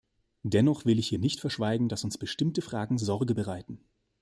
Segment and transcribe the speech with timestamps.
[0.41, 3.83] Dennoch will ich hier nicht verschweigen, dass uns bestimmte Fragen Sorge bereiten.